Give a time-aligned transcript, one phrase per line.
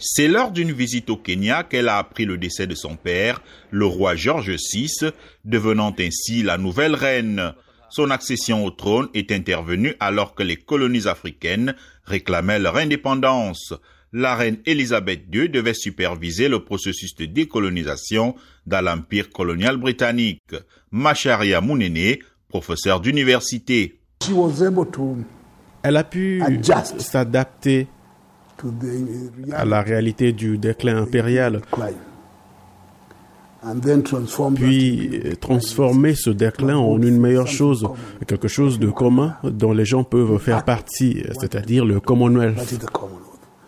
[0.00, 3.84] C'est lors d'une visite au Kenya qu'elle a appris le décès de son père, le
[3.84, 5.10] roi George VI,
[5.44, 7.52] devenant ainsi la nouvelle reine.
[7.90, 11.74] Son accession au trône est intervenue alors que les colonies africaines
[12.04, 13.74] réclamaient leur indépendance.
[14.12, 18.36] La reine Elisabeth II devait superviser le processus de décolonisation
[18.66, 20.54] dans l'empire colonial britannique.
[20.92, 22.16] Macharia Mounene,
[22.48, 23.98] professeur d'université.
[25.82, 26.42] Elle a pu
[26.98, 27.88] s'adapter
[29.52, 31.60] à la réalité du déclin impérial,
[34.54, 35.10] puis
[35.40, 37.86] transformer ce déclin en une meilleure chose,
[38.26, 42.56] quelque chose de commun dont les gens peuvent faire partie, c'est-à-dire le Commonwealth.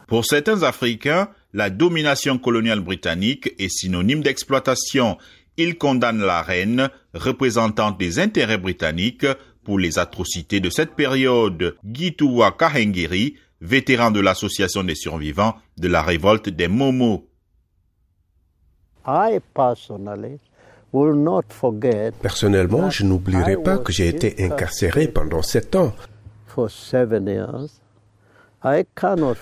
[0.06, 5.18] Pour certains Africains, la domination coloniale britannique est synonyme d'exploitation.
[5.56, 9.26] Ils condamnent la reine, représentante des intérêts britanniques,
[9.64, 11.76] pour les atrocités de cette période.
[11.84, 17.26] Gituwa Kahengiri vétéran de l'association des survivants de la révolte des Momo.
[22.20, 25.94] Personnellement, je n'oublierai pas que j'ai été incarcéré pendant sept ans.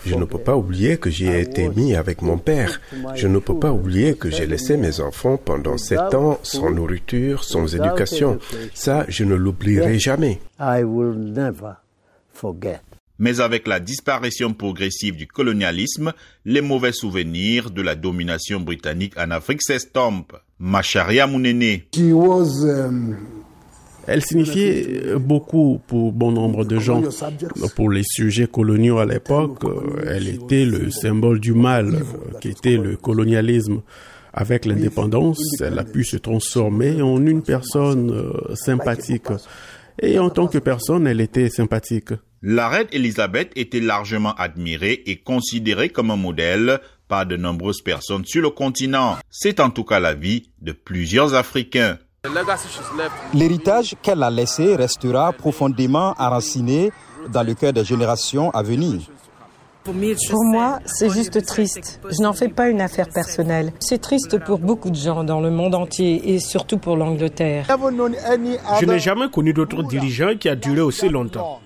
[0.05, 2.81] Je ne peux pas oublier que j'ai été mis avec mon père.
[3.15, 7.43] Je ne peux pas oublier que j'ai laissé mes enfants pendant sept ans sans nourriture,
[7.43, 8.39] sans éducation.
[8.75, 10.41] Ça, je ne l'oublierai jamais
[13.19, 16.13] mais avec la disparition progressive du colonialisme,
[16.45, 20.37] les mauvais souvenirs de la domination britannique en Afrique s'estompent.
[20.59, 21.83] Macharia Mounene.
[21.97, 23.17] Um,
[24.07, 27.03] Elle signifiait beaucoup pour bon nombre de gens.
[27.77, 29.65] Pour les sujets coloniaux à l'époque,
[30.07, 32.01] elle était le symbole du mal,
[32.41, 33.83] qui était le colonialisme.
[34.33, 39.27] Avec l'indépendance, elle a pu se transformer en une personne euh, sympathique.
[40.01, 42.11] Et en tant que personne, elle était sympathique.
[42.43, 48.25] La reine Elisabeth était largement admirée et considérée comme un modèle par de nombreuses personnes
[48.25, 49.17] sur le continent.
[49.29, 51.99] C'est en tout cas la vie de plusieurs Africains.
[53.35, 56.93] L'héritage qu'elle a laissé restera profondément enraciné
[57.33, 59.01] dans le cœur des générations à venir.
[59.83, 62.01] Pour moi, c'est juste triste.
[62.09, 63.73] Je n'en fais pas une affaire personnelle.
[63.81, 67.67] C'est triste pour beaucoup de gens dans le monde entier et surtout pour l'Angleterre.
[68.81, 71.61] Je n'ai jamais connu d'autre dirigeant qui a duré aussi longtemps.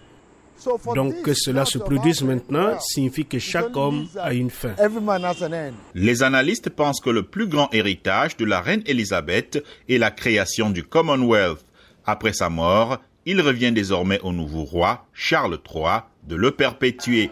[0.94, 4.74] Donc que cela se produise maintenant signifie que chaque homme a une fin.
[5.94, 10.70] Les analystes pensent que le plus grand héritage de la reine Elisabeth est la création
[10.70, 11.64] du Commonwealth.
[12.04, 17.30] Après sa mort, il revient désormais au nouveau roi, Charles III, de le perpétuer.